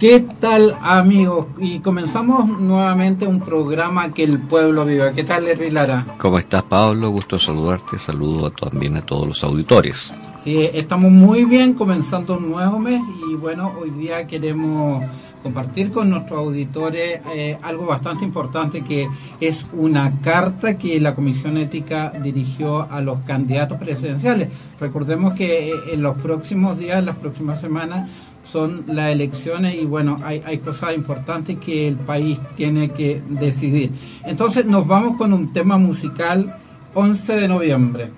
[0.00, 1.48] ¿Qué tal amigos?
[1.58, 5.12] Y comenzamos nuevamente un programa que el pueblo viva.
[5.12, 6.06] ¿Qué tal Ervi Lara?
[6.16, 7.10] ¿Cómo estás Pablo?
[7.10, 7.98] Gusto saludarte.
[7.98, 10.10] Saludo también a todos los auditores.
[10.42, 15.04] Sí, estamos muy bien comenzando un nuevo mes y bueno, hoy día queremos
[15.42, 19.08] compartir con nuestros auditores eh, algo bastante importante que
[19.38, 24.48] es una carta que la Comisión Ética dirigió a los candidatos presidenciales.
[24.80, 28.08] Recordemos que eh, en los próximos días, las próximas semanas,
[28.50, 33.92] son las elecciones y bueno, hay, cosas importantes que el país tiene que decidir.
[34.24, 36.56] Entonces nos vamos con un tema musical
[36.94, 38.10] 11 de noviembre.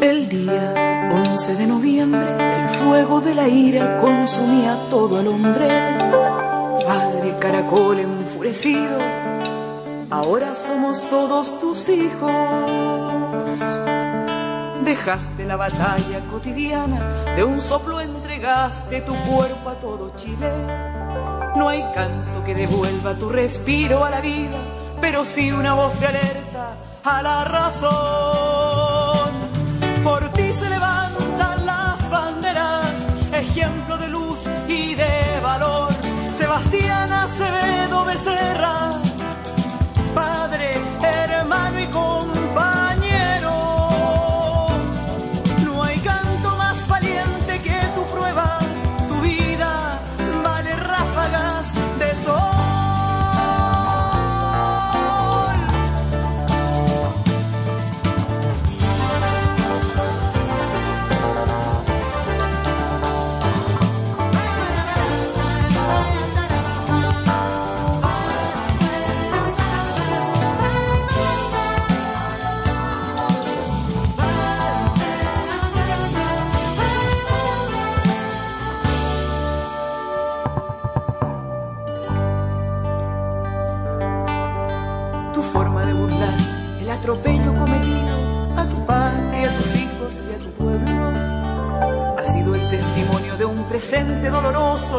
[0.00, 2.28] El día 11 de noviembre,
[2.62, 5.68] el fuego de la ira consumía todo el hombre.
[6.86, 8.98] Padre caracol enfurecido
[10.22, 12.30] ahora somos todos tus hijos.
[14.84, 20.50] Dejaste la batalla cotidiana, de un soplo entregaste tu cuerpo a todo Chile.
[21.56, 24.58] No hay canto que devuelva tu respiro a la vida,
[25.00, 29.32] pero sí una voz de alerta a la razón.
[30.04, 32.92] Por ti se levantan las banderas,
[33.32, 35.92] ejemplo de luz y de valor.
[36.38, 38.41] Sebastián Acevedo Becerra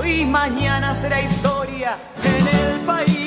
[0.06, 3.23] y mañana será historia en el país.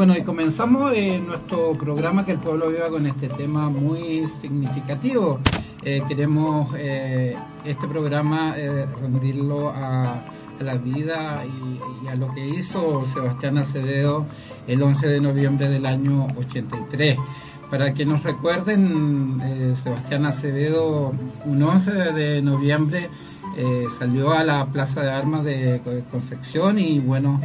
[0.00, 5.40] Bueno, y comenzamos eh, nuestro programa Que el Pueblo Viva con este tema muy significativo.
[5.84, 10.14] Eh, queremos eh, este programa eh, rendirlo a,
[10.58, 14.24] a la vida y, y a lo que hizo Sebastián Acevedo
[14.66, 17.18] el 11 de noviembre del año 83.
[17.70, 21.12] Para que nos recuerden, eh, Sebastián Acevedo,
[21.44, 23.10] un 11 de noviembre
[23.54, 27.38] eh, salió a la Plaza de Armas de Concepción y bueno,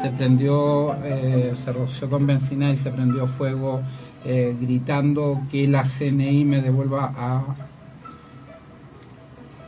[0.00, 3.82] se prendió, eh, se roció con benzina y se prendió fuego
[4.24, 7.44] eh, gritando que la CNI me devuelva a,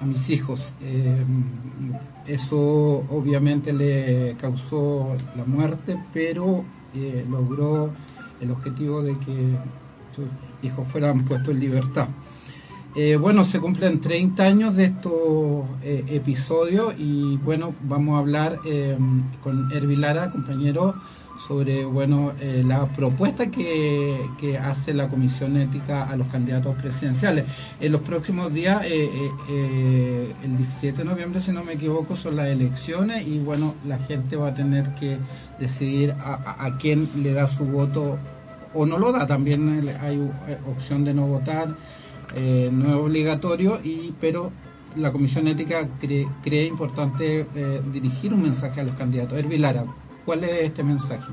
[0.00, 0.60] a mis hijos.
[0.80, 1.24] Eh,
[2.26, 6.64] eso obviamente le causó la muerte, pero
[7.28, 7.90] logró
[8.40, 9.56] el objetivo de que
[10.14, 10.26] sus
[10.62, 12.08] hijos fueran puestos en libertad.
[12.94, 15.12] Eh, bueno, se cumplen 30 años de estos
[15.82, 18.98] eh, episodios y bueno, vamos a hablar eh,
[19.42, 20.94] con Ervi Lara, compañero,
[21.48, 24.20] sobre bueno eh, la propuesta que,
[24.62, 27.46] hace la Comisión Ética a los candidatos presidenciales.
[27.80, 33.26] En los próximos días, el 17 de noviembre, si no me equivoco, son las elecciones
[33.26, 35.16] y bueno, la gente va a tener que
[35.58, 38.18] decidir a, a- a quién le da su voto
[38.74, 39.26] o no lo da.
[39.26, 40.20] También hay
[40.70, 41.74] opción de no votar,
[42.34, 44.52] eh, no es obligatorio, y pero
[44.96, 49.38] la Comisión Ética cree, cree importante eh, dirigir un mensaje a los candidatos.
[49.38, 49.84] Ervi Lara,
[50.24, 51.26] ¿cuál es este mensaje?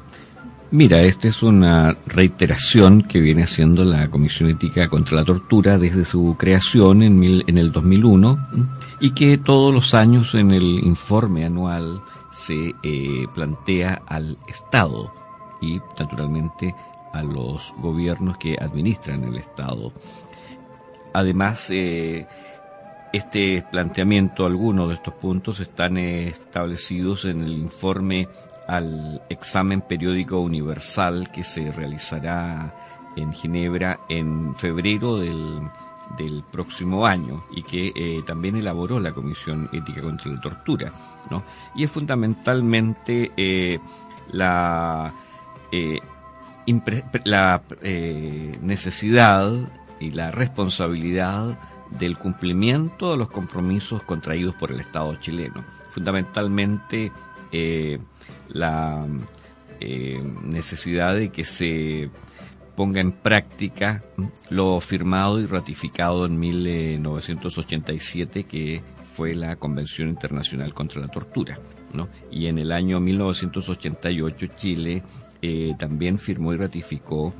[0.71, 6.05] Mira, esta es una reiteración que viene haciendo la Comisión Ética contra la Tortura desde
[6.05, 8.47] su creación en, en el 2001
[8.99, 15.11] y que todos los años en el informe anual se eh, plantea al Estado
[15.61, 16.75] y naturalmente
[17.13, 19.91] a los gobiernos que administran el Estado.
[21.13, 22.27] Además, eh,
[23.11, 28.27] este planteamiento, algunos de estos puntos están establecidos en el informe
[28.67, 32.71] al examen periódico universal que se realizará
[33.15, 35.69] en Ginebra en febrero del,
[36.51, 40.91] próximo año y que eh, también elaboró la Comisión Ética contra la Tortura.
[41.29, 41.43] ¿no?
[41.75, 43.79] Y es fundamentalmente eh,
[44.31, 45.13] la,
[45.71, 45.99] eh,
[47.23, 47.61] la
[48.61, 49.51] necesidad
[49.99, 51.59] y la responsabilidad
[51.91, 55.65] del cumplimiento de los compromisos contraídos por el Estado chileno.
[55.89, 57.11] Fundamentalmente
[58.49, 59.07] la
[59.79, 62.09] eh, necesidad de que se
[62.75, 64.03] ponga en práctica
[64.49, 68.81] lo firmado y ratificado en 1987 que
[69.13, 71.59] fue la Convención Internacional contra la Tortura.
[71.93, 72.09] ¿no?
[72.31, 75.03] Y en el año 1988 Chile
[75.41, 77.33] eh, también firmó y ratificó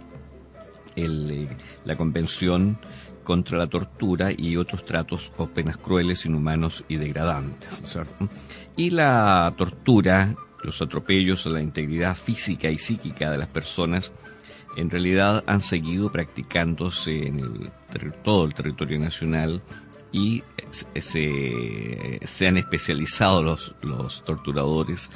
[1.03, 1.47] el, eh,
[1.85, 2.79] la Convención
[3.23, 7.81] contra la tortura y otros tratos o penas crueles, inhumanos y degradantes.
[8.75, 14.11] Y la tortura los atropellos a la integridad física y psíquica de las personas
[14.75, 17.71] en realidad han seguido practicándose en
[18.23, 19.61] todo el territorio nacional
[20.11, 25.09] y se, se han especializado los, los torturadores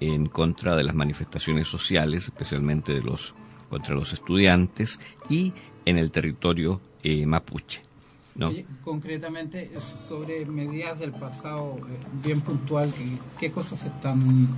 [0.00, 3.34] en contra de las manifestaciones sociales, especialmente de los
[3.70, 5.00] contra los estudiantes
[5.30, 5.54] y
[5.86, 7.82] en el territorio eh, mapuche
[8.84, 9.70] concretamente,
[10.08, 12.92] sobre medidas del pasado, eh, bien puntual,
[13.38, 14.48] ¿qué, cosas se están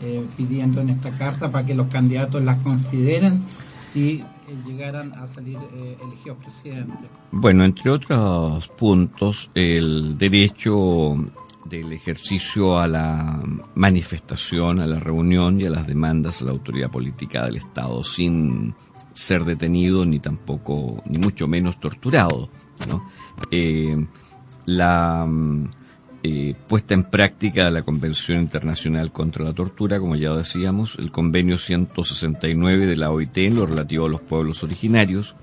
[0.00, 3.40] eh, pidiendo en esta carta para que los candidatos las consideren
[3.92, 4.22] si
[4.66, 5.58] llegaran a salir
[6.00, 7.10] elegidos presidentes?
[7.32, 11.16] Bueno, entre otros puntos, el derecho
[11.64, 13.42] del ejercicio a la
[13.74, 18.74] manifestación, a la reunión y a las demandas a la autoridad política del Estado sin
[19.12, 22.48] ser detenido ni tampoco, ni mucho menos torturado
[23.50, 24.06] eh,
[24.66, 25.28] la
[26.22, 31.10] eh, puesta en práctica de la Convención Internacional contra la Tortura, como ya decíamos, el
[31.10, 35.34] convenio 169 de la OIT en lo relativo a los pueblos originarios,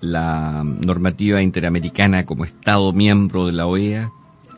[0.00, 4.10] la normativa interamericana como Estado miembro de la OEA,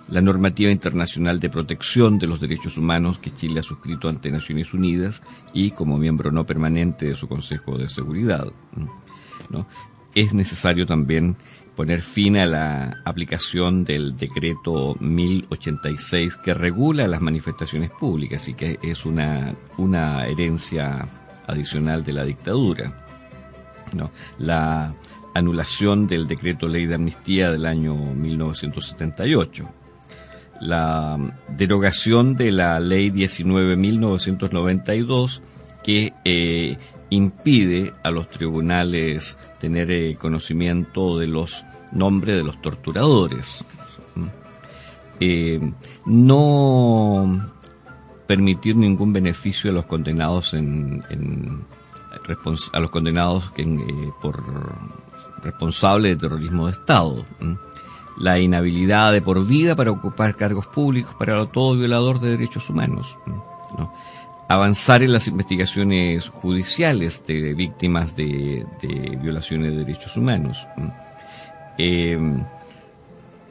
[0.09, 4.73] la normativa internacional de protección de los derechos humanos que Chile ha suscrito ante Naciones
[4.73, 5.23] Unidas
[5.53, 8.47] y como miembro no permanente de su Consejo de Seguridad.
[9.51, 9.67] ¿no?
[10.15, 11.37] Es necesario también
[11.75, 18.79] poner fin a la aplicación del decreto 1086 que regula las manifestaciones públicas y que
[18.83, 21.07] es una, una herencia
[21.47, 23.05] adicional de la dictadura.
[23.93, 24.11] ¿no?
[24.39, 24.95] La
[25.35, 29.69] anulación del decreto ley de amnistía del año 1978.
[30.61, 31.19] La
[31.57, 35.41] derogación de la ley 19.992
[35.83, 36.77] que eh,
[37.11, 43.65] impide a los tribunales tener eh, conocimiento de los nombres de los torturadores.
[45.21, 45.61] Eh,
[46.05, 47.53] no
[48.27, 51.03] permitir ningún beneficio a los condenados en,
[52.73, 53.65] a los condenados que,
[54.21, 54.43] por
[55.43, 57.25] responsable de terrorismo de Estado.
[58.17, 63.19] La inhabilidad de por vida para ocupar cargos públicos para todo violador de derechos humanos.
[63.27, 63.93] ¿no?
[64.49, 68.65] avanzar en las investigaciones judiciales de víctimas de,
[69.21, 70.67] violaciones de derechos humanos,
[71.79, 72.19] eh,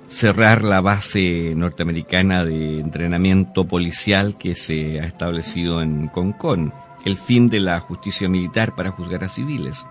[0.08, 7.50] cerrar la base norteamericana de entrenamiento policial que se ha establecido en Concón, el fin
[7.50, 9.86] de la justicia militar para juzgar a civiles,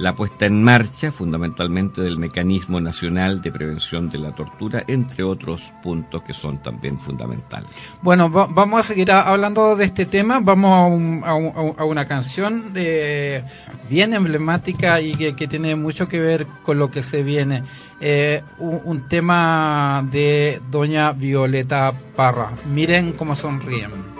[0.00, 5.72] la puesta en marcha fundamentalmente del mecanismo nacional de prevención de la tortura, entre otros
[5.82, 7.68] puntos que son también fundamentales.
[8.00, 13.44] Bueno, vamos a seguir hablando de este tema, vamos a, una canción de,
[13.90, 17.62] bien emblemática y que, tiene mucho que ver con lo que se viene.
[18.00, 22.52] Eh, un tema de doña Violeta Parra.
[22.72, 24.19] Miren cómo sonríen.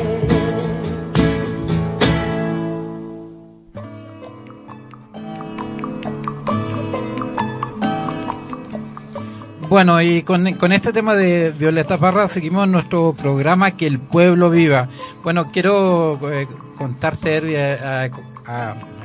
[9.71, 14.89] Bueno, y con, este tema de Violeta Parra seguimos nuestro programa Que el pueblo viva.
[15.23, 16.45] Bueno, quiero eh,
[16.77, 18.09] contarte, Ervi, a,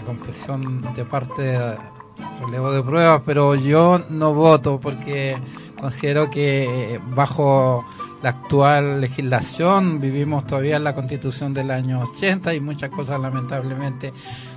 [0.04, 1.56] confesión de parte
[2.40, 5.36] relevo de pruebas, pero yo no voto porque
[5.80, 7.84] considero que bajo
[8.24, 14.12] la actual legislación vivimos todavía en la constitución del año 80 y muchas cosas lamentablemente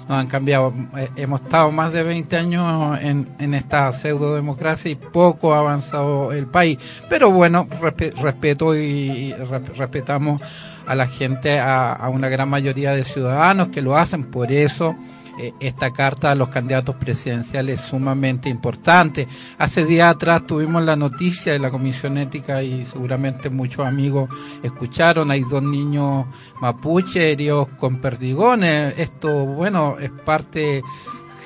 [0.09, 0.73] no han cambiado.
[0.97, 5.59] Eh, hemos estado más de 20 años en, en esta pseudo democracia y poco ha
[5.59, 6.79] avanzado el país.
[7.07, 9.33] Pero bueno, respeto y,
[9.77, 10.41] respetamos
[10.87, 14.25] a la gente, a, a una gran mayoría de ciudadanos que lo hacen.
[14.25, 14.95] Por eso
[15.41, 19.25] eh, esta carta a los candidatos presidenciales es sumamente importante.
[19.57, 24.29] Hace días atrás tuvimos la noticia de la Comisión Ética y seguramente muchos amigos
[24.61, 26.25] escucharon, hay dos niños
[26.59, 28.95] mapuche heridos con perdigones.
[28.97, 30.83] Esto, bueno, es parte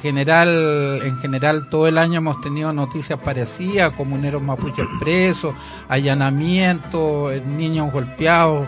[0.02, 5.54] general, en general todo el año hemos tenido noticias parecidas, comuneros mapuches presos,
[5.88, 8.68] allanamientos, niños golpeados.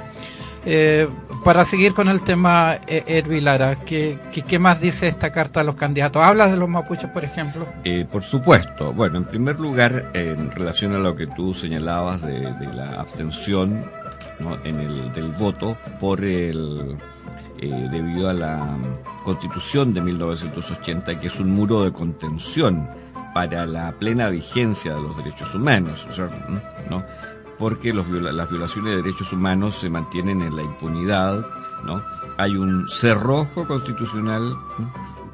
[0.65, 1.07] Eh,
[1.43, 4.17] para seguir con el tema, Ervi Lara, ¿qué,
[4.47, 6.23] ¿qué, más dice esta carta a los candidatos?
[6.23, 7.67] ¿Hablas de los mapuches, por ejemplo?
[7.83, 8.91] Eh, por supuesto.
[8.91, 13.85] Bueno, en primer lugar, en relación a lo que tú señalabas de, la abstención
[14.63, 16.97] en el, del voto por el...
[17.57, 18.77] Eh, debido a la
[19.23, 22.89] constitución de 1980, que es un muro de contención
[23.33, 26.05] para la plena vigencia de los derechos humanos.
[26.89, 27.03] ¿no?
[27.57, 31.45] Porque los las violaciones de derechos humanos se mantienen en la impunidad,
[31.83, 32.01] ¿no?
[32.37, 34.55] Hay un cerrojo constitucional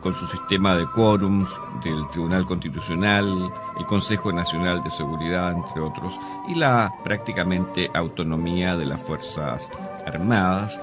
[0.02, 1.48] con su sistema de quórums
[1.84, 8.86] del Tribunal Constitucional, el Consejo Nacional de Seguridad, entre otros, y la prácticamente autonomía de
[8.86, 9.70] las Fuerzas
[10.06, 10.82] Armadas.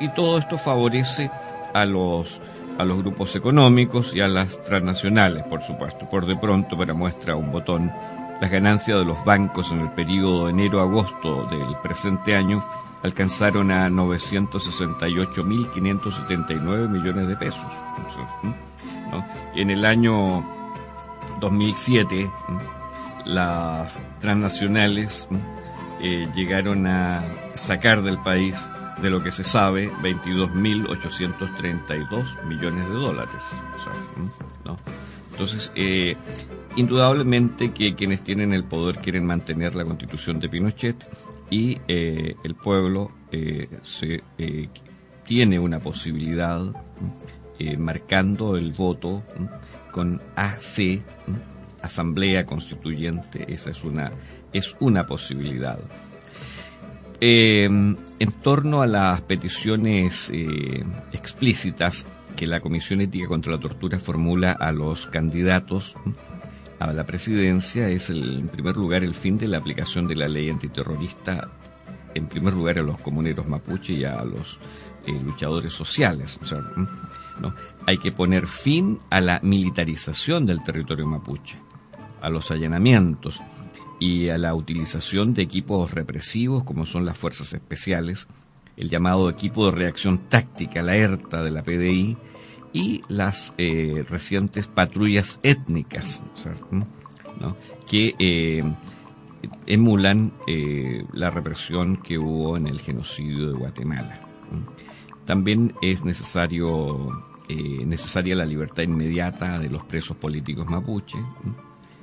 [0.00, 1.30] Y todo esto favorece
[1.72, 2.40] a los
[2.78, 6.08] a los grupos económicos y a las transnacionales, por supuesto.
[6.08, 7.92] Por de pronto, para muestra un botón,
[8.40, 12.64] las ganancias de los bancos en el periodo enero-agosto del presente año
[13.02, 17.66] alcanzaron a 968.579 millones de pesos.
[19.54, 20.42] En el año
[21.40, 22.30] 2007,
[23.26, 25.28] las transnacionales
[26.00, 27.22] eh, llegaron a
[27.54, 28.56] sacar del país,
[29.00, 33.44] de lo que se sabe, 22.832 millones de dólares.
[35.32, 36.16] Entonces, eh,
[36.76, 41.04] indudablemente que quienes tienen el poder quieren mantener la constitución de Pinochet
[41.50, 43.68] y eh, el pueblo eh,
[45.26, 46.62] tiene una posibilidad
[47.78, 49.22] marcando el voto
[49.90, 51.02] con AC,
[51.80, 54.12] Asamblea Constituyente, esa es una,
[54.52, 55.78] es una posibilidad.
[58.18, 60.30] En torno a las peticiones
[61.12, 62.06] explícitas
[62.36, 65.96] que la Comisión Ética contra la Tortura formula a los candidatos
[66.78, 70.28] a la presidencia es, el, en primer lugar, el fin de la aplicación de la
[70.28, 71.48] ley antiterrorista
[72.14, 74.58] en primer lugar a los comuneros mapuche y a los
[75.06, 76.38] eh, luchadores sociales.
[77.86, 81.58] Hay que poner fin a la militarización del territorio mapuche,
[82.20, 83.40] a los allanamientos
[84.00, 88.28] y a la utilización de equipos represivos como son las fuerzas especiales,
[88.76, 92.16] el llamado equipo de reacción táctica, la ERTA de la PDI,
[92.74, 96.22] y las eh, recientes patrullas étnicas,
[97.86, 98.64] que eh,
[99.66, 104.20] emulan eh, la represión que hubo en el genocidio de Guatemala.
[105.24, 107.10] También es necesario,
[107.48, 111.18] necesaria la libertad inmediata de los presos políticos mapuche,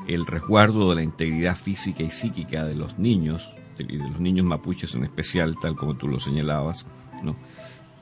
[0.07, 4.45] el resguardo de la integridad física y psíquica de los niños, de, de los niños
[4.45, 6.85] mapuches en especial, tal como tú lo señalabas,
[7.23, 7.35] ¿no?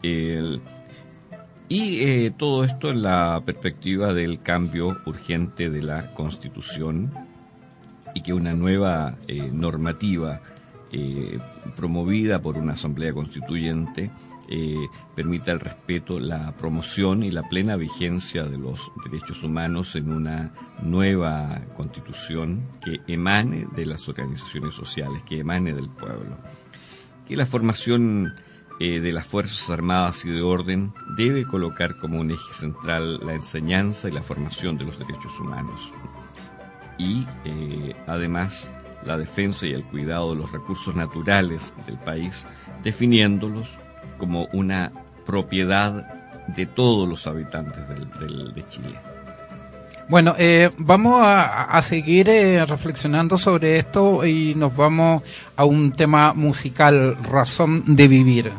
[0.01, 0.61] El,
[1.71, 7.13] y eh, todo esto en la perspectiva del cambio urgente de la Constitución
[8.15, 10.41] y que una nueva eh, normativa
[10.91, 11.37] eh,
[11.75, 14.09] promovida por una Asamblea Constituyente
[15.15, 20.51] permita el respeto, la promoción y la plena vigencia de los derechos humanos en una
[20.81, 26.37] nueva Constitución que emane de las organizaciones sociales, que emane del pueblo.
[27.27, 28.33] Que la formación
[28.79, 33.35] eh, de las Fuerzas Armadas y de Orden debe colocar como un eje central la
[33.35, 35.93] enseñanza y la formación de los derechos humanos
[36.99, 38.69] y eh, además
[39.05, 42.45] la defensa y el cuidado de los recursos naturales del país,
[42.83, 43.77] definiéndolos
[44.19, 44.91] como una
[45.25, 46.19] propiedad
[46.55, 48.95] de todos los habitantes del, de Chile.
[50.07, 52.27] Bueno, eh, vamos a, seguir
[52.67, 55.21] reflexionando sobre esto y nos vamos
[55.55, 58.51] a un tema musical, Razón de Vivir.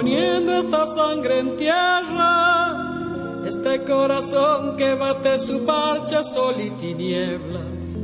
[0.00, 7.98] Poniendo esta sangre en tierra, este corazón que bate su parcha sol y tinieblas,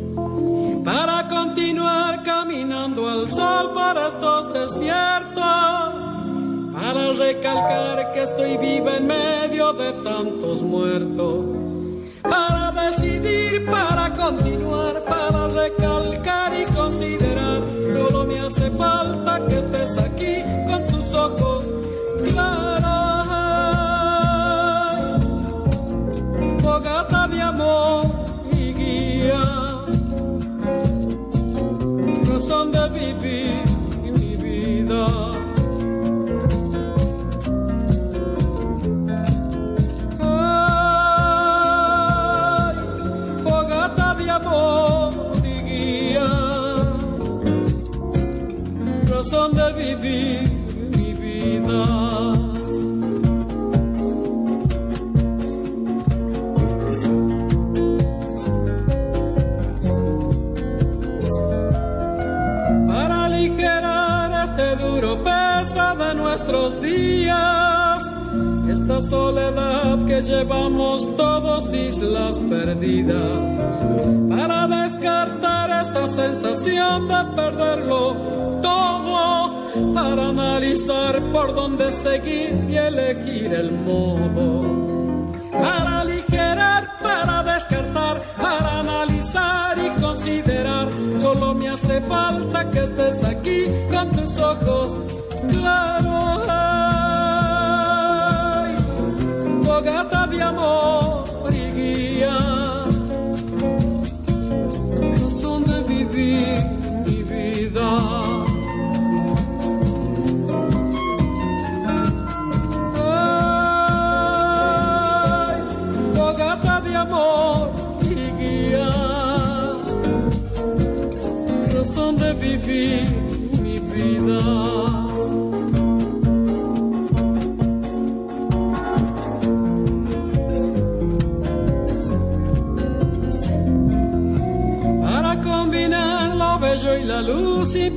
[0.85, 5.43] para continuar caminando al sol para estos desiertos,
[6.75, 11.47] para recalcar que estoy viva en medio de tantos muertos,
[12.23, 15.03] para decidir, para continuar,
[81.57, 84.06] dónde seguir y elegir el modo,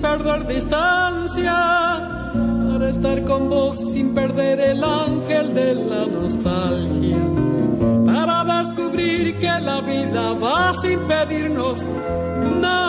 [0.01, 1.53] perder distancia,
[2.71, 7.17] para estar con vos sin perder el ángel de la nostalgia,
[8.05, 11.84] para descubrir que la vida va sin pedirnos
[12.60, 12.88] nada.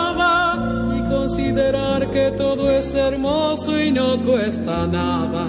[1.31, 5.47] considerar que todo es hermoso y no cuesta nada.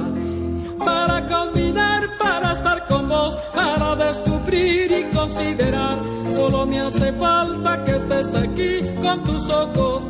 [0.79, 5.99] Para combinar, para estar con vos, para descubrir y considerar,
[6.31, 10.05] solo me hace falta que estés aquí con tus ojos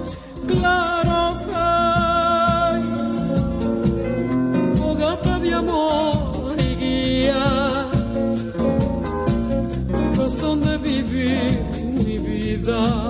[0.46, 1.38] claros.
[1.54, 2.82] Ay,
[5.42, 7.86] de amor y guía,
[10.16, 11.64] razón de vivir
[12.04, 13.08] mi vida.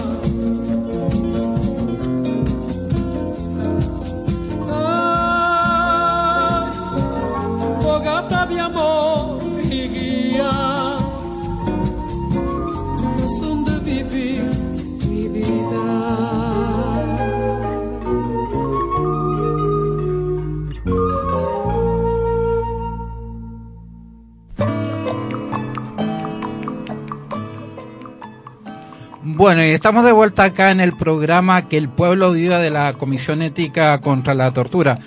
[29.42, 32.92] Bueno, y estamos de vuelta acá en el programa Que el pueblo viva de la
[32.92, 35.00] Comisión Ética contra la Tortura.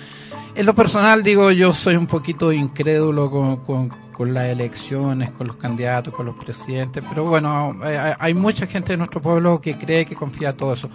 [0.54, 3.88] En lo personal, digo, yo soy un poquito incrédulo con, con,
[4.24, 7.78] las elecciones, con los candidatos, con los presidentes, pero bueno,
[8.18, 10.88] hay, mucha gente de nuestro pueblo que cree que confía en todo eso.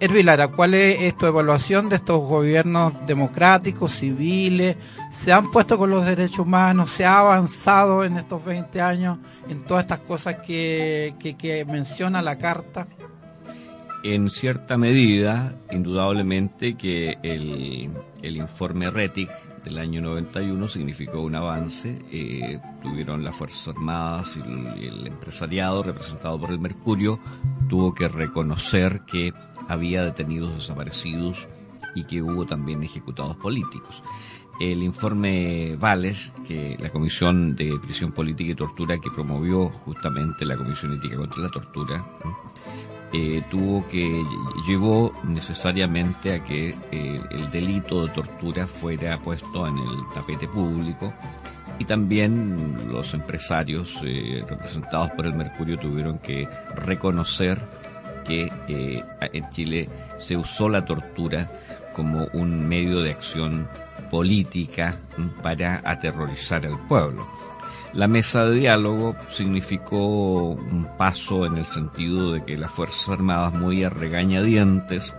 [0.00, 4.76] Ervilara, ¿cuál es tu evaluación de estos gobiernos democráticos, civiles?
[5.12, 6.90] ¿Se han puesto con los derechos humanos?
[6.90, 12.20] ¿Se ha avanzado en estos 20 años en todas estas cosas que, que, que menciona
[12.22, 12.88] la Carta?
[14.02, 17.90] En cierta medida, indudablemente que el,
[18.24, 19.30] el informe RETIC
[19.64, 21.98] del año 91 significó un avance.
[22.10, 27.20] Eh, tuvieron las Fuerzas Armadas y el, empresariado representado por el Mercurio
[27.68, 29.32] tuvo que reconocer que
[29.68, 31.46] había detenidos desaparecidos
[31.94, 34.02] y que hubo también ejecutados políticos.
[34.60, 40.56] El informe Vales, que la Comisión de Prisión Política y Tortura que promovió justamente la
[40.56, 42.04] Comisión Ética contra la Tortura,
[43.50, 44.24] tuvo que
[44.66, 51.12] llevó necesariamente a que eh, el delito de tortura fuera puesto en el tapete público
[51.78, 57.60] y también los empresarios eh, representados por el Mercurio tuvieron que reconocer
[58.24, 58.50] que
[59.20, 61.52] en Chile se usó la tortura
[61.94, 63.68] como un medio de acción
[64.10, 64.96] política
[65.42, 67.43] para aterrorizar al pueblo.
[67.94, 73.54] La mesa de diálogo significó un paso en el sentido de que las Fuerzas Armadas,
[73.54, 75.14] muy a regañadientes,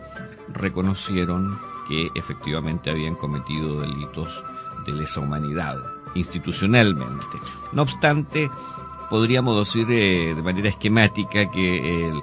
[0.50, 1.58] reconocieron
[1.88, 4.44] que efectivamente habían cometido delitos
[4.86, 5.78] de lesa humanidad,
[6.16, 7.38] institucionalmente.
[7.72, 8.52] No obstante,
[9.10, 12.22] podríamos decir eh, de manera esquemática que el,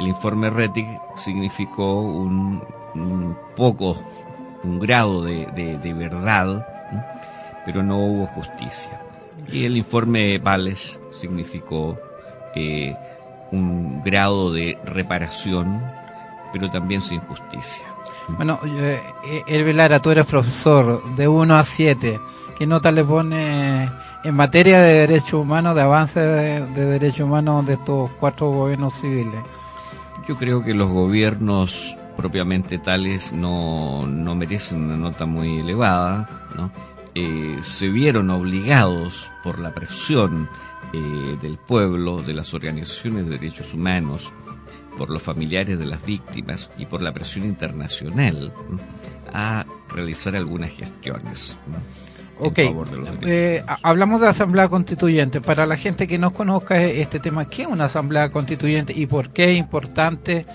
[0.00, 2.60] informe RETIC significó un,
[3.54, 3.96] poco,
[4.64, 6.66] un grado de verdad,
[7.64, 9.11] pero no hubo justicia.
[9.50, 11.98] Y el informe Vales significó
[12.54, 12.94] eh,
[13.50, 15.82] un grado de reparación,
[16.52, 17.86] pero también sin justicia.
[18.28, 19.00] Bueno, eh,
[19.46, 22.20] El Velara, tú eres profesor de 1 a 7.
[22.56, 23.90] ¿Qué nota le pone
[24.24, 29.40] en materia de derechos humanos, de avance de, derechos humanos de estos cuatro gobiernos civiles?
[30.28, 36.70] Yo creo que los gobiernos propiamente tales no, no merecen una nota muy elevada, ¿no?
[37.14, 40.48] Eh, se vieron obligados por la presión
[40.92, 44.32] eh, del pueblo, de las organizaciones de derechos humanos,
[44.96, 48.52] por los familiares de las víctimas y por la presión internacional
[49.32, 51.56] a realizar algunas gestiones.
[52.38, 52.58] Ok,
[53.22, 55.40] eh, hablamos de Asamblea Constituyente.
[55.40, 59.30] Para la gente que no conozca este tema, ¿qué es una Asamblea Constituyente y por
[59.30, 60.46] qué es importante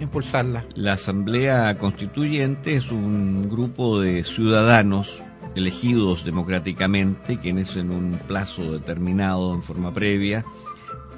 [0.00, 0.64] impulsarla?
[0.74, 5.20] La Asamblea Constituyente es un grupo de ciudadanos
[5.54, 10.44] elegidos democráticamente, quienes en un plazo determinado, en forma previa,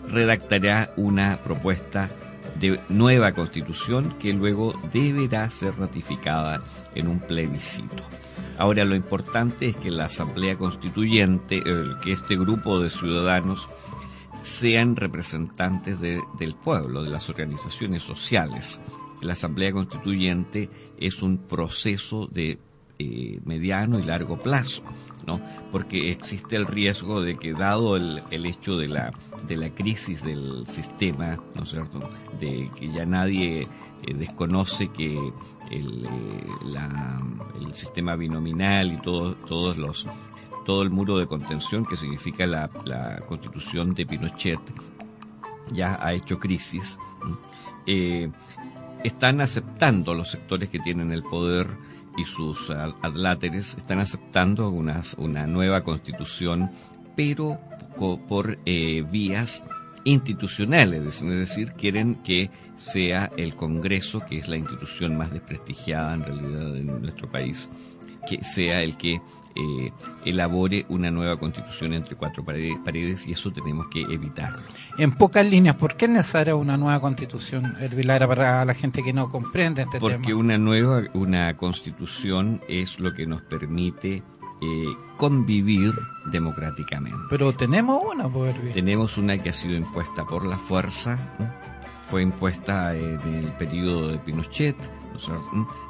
[0.09, 2.11] redactará una propuesta
[2.59, 6.62] de nueva constitución que luego deberá ser ratificada
[6.94, 8.03] en un plebiscito.
[8.59, 11.62] Ahora lo importante es que la Asamblea Constituyente,
[12.03, 13.68] que este grupo de ciudadanos
[14.44, 18.81] sean representantes del pueblo, de las organizaciones sociales.
[19.23, 20.68] La Asamblea Constituyente
[20.99, 22.59] es un proceso de
[22.97, 24.85] eh, mediano y largo plazo,
[25.27, 25.41] ¿no?
[25.73, 29.13] Porque existe el riesgo de que dado el, el hecho de la,
[29.49, 35.19] de la crisis del sistema, ¿no es cierto?, de que ya nadie eh, desconoce que
[35.73, 36.81] el, eh,
[37.61, 40.07] el sistema binominal y todo, todos los
[40.65, 44.61] todo el muro de contención que significa la, la constitución de Pinochet
[45.73, 46.97] ya ha hecho crisis.
[49.03, 51.69] están aceptando los sectores que tienen el poder
[52.16, 56.70] y sus adláteres están aceptando una, una nueva constitución,
[57.16, 57.59] pero
[58.29, 59.64] por eh, vías
[60.05, 66.24] institucionales, es decir, quieren que sea el Congreso, que es la institución más desprestigiada en
[66.24, 67.68] realidad en nuestro país,
[68.29, 69.20] que sea el que
[69.57, 69.93] eh,
[70.25, 74.62] elabore una nueva constitución entre cuatro paredes y eso tenemos que evitarlo.
[74.99, 79.12] En pocas líneas, ¿por qué es necesaria una nueva constitución, Hervilara, para la gente que
[79.12, 80.12] no comprende este tema?
[80.12, 84.23] Porque una nueva, una constitución es lo que nos permite
[84.61, 85.93] eh, convivir
[86.27, 87.19] democráticamente.
[87.29, 91.19] Pero tenemos una, pues, Tenemos una que ha sido impuesta por la fuerza,
[92.09, 94.77] fue impuesta en el periodo de Pinochet,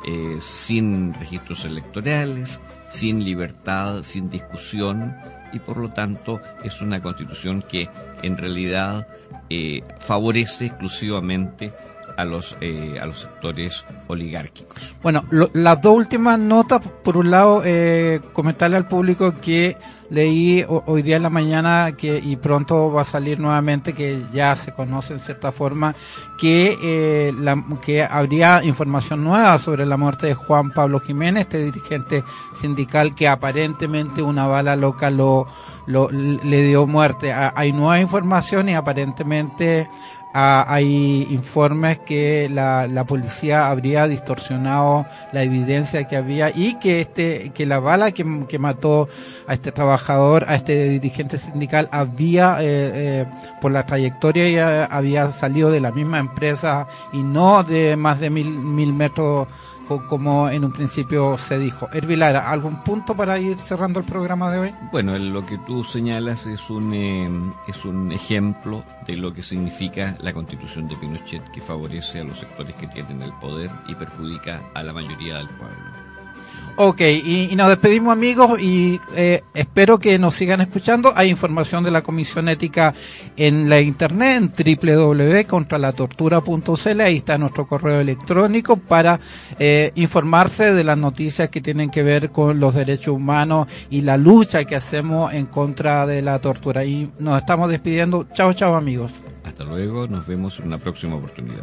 [0.06, 5.14] eh, sin registros electorales, sin libertad, sin discusión
[5.52, 7.88] y por lo tanto es una constitución que
[8.22, 9.06] en realidad
[9.50, 11.72] eh, favorece exclusivamente
[12.16, 14.94] a los eh, a los sectores oligárquicos.
[15.02, 19.76] Bueno, las dos últimas notas, por un lado, eh, comentarle al público que
[20.10, 24.54] leí hoy día en la mañana que y pronto va a salir nuevamente que ya
[24.54, 25.94] se conoce en cierta forma
[26.38, 31.64] que eh, la, que habría información nueva sobre la muerte de Juan Pablo Jiménez, este
[31.64, 32.22] dirigente
[32.54, 35.46] sindical que aparentemente una bala loca lo,
[35.86, 37.32] lo le dio muerte.
[37.32, 39.88] Hay nueva información y aparentemente
[40.36, 47.00] Ah, hay informes que la, la, policía habría distorsionado la evidencia que había y que
[47.00, 49.08] este que la bala que, que mató
[49.46, 52.64] a este trabajador, a este dirigente sindical, había eh,
[53.22, 53.26] eh,
[53.60, 58.30] por la trayectoria ya había salido de la misma empresa y no de más de
[58.30, 59.46] mil, mil metros
[59.86, 61.88] como en un principio se dijo.
[61.92, 64.74] Hervilara, ¿algún punto para ir cerrando el programa de hoy?
[64.92, 67.28] Bueno, lo que tú señalas es un, eh,
[67.68, 72.38] es un ejemplo de lo que significa la constitución de Pinochet, que favorece a los
[72.38, 76.03] sectores que tienen el poder y perjudica a la mayoría del pueblo.
[76.76, 81.12] Ok, y, nos despedimos amigos y eh, espero que nos sigan escuchando.
[81.14, 82.92] Hay información de la Comisión Ética
[83.36, 87.00] en la internet, en www.contralatortura.cl.
[87.00, 89.20] Ahí está nuestro correo electrónico para
[89.60, 94.16] eh, informarse de las noticias que tienen que ver con los derechos humanos y la
[94.16, 96.84] lucha que hacemos en contra de la tortura.
[96.84, 98.26] Y nos estamos despidiendo.
[98.34, 99.12] Chao, chao amigos.
[99.44, 101.62] Hasta luego, nos vemos en una próxima oportunidad.